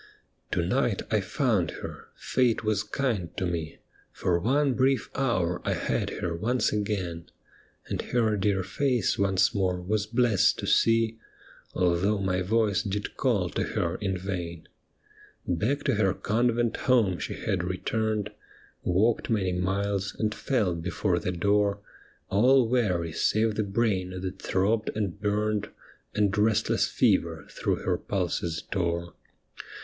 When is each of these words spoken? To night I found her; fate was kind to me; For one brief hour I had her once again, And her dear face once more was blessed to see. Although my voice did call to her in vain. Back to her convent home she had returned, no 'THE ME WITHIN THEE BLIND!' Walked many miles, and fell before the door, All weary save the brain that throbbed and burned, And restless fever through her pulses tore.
To 0.51 0.65
night 0.65 1.03
I 1.11 1.21
found 1.21 1.69
her; 1.83 2.07
fate 2.15 2.63
was 2.63 2.81
kind 2.81 3.29
to 3.37 3.45
me; 3.45 3.77
For 4.11 4.39
one 4.39 4.73
brief 4.73 5.11
hour 5.13 5.61
I 5.63 5.73
had 5.73 6.09
her 6.21 6.35
once 6.35 6.73
again, 6.73 7.25
And 7.85 8.01
her 8.01 8.35
dear 8.35 8.63
face 8.63 9.19
once 9.19 9.53
more 9.53 9.79
was 9.79 10.07
blessed 10.07 10.57
to 10.57 10.65
see. 10.65 11.19
Although 11.75 12.17
my 12.17 12.41
voice 12.41 12.81
did 12.81 13.15
call 13.15 13.49
to 13.49 13.61
her 13.61 13.97
in 13.97 14.17
vain. 14.17 14.67
Back 15.45 15.83
to 15.83 15.93
her 15.93 16.15
convent 16.15 16.77
home 16.77 17.19
she 17.19 17.35
had 17.35 17.63
returned, 17.63 18.31
no 18.31 18.31
'THE 18.31 18.33
ME 18.33 18.33
WITHIN 18.33 18.83
THEE 18.83 18.83
BLIND!' 18.83 18.95
Walked 18.95 19.29
many 19.29 19.53
miles, 19.53 20.15
and 20.17 20.33
fell 20.33 20.73
before 20.73 21.19
the 21.19 21.31
door, 21.31 21.79
All 22.29 22.67
weary 22.67 23.11
save 23.11 23.53
the 23.53 23.61
brain 23.61 24.19
that 24.19 24.41
throbbed 24.41 24.89
and 24.95 25.21
burned, 25.21 25.69
And 26.15 26.35
restless 26.35 26.87
fever 26.87 27.45
through 27.51 27.83
her 27.85 27.99
pulses 27.99 28.63
tore. 28.71 29.13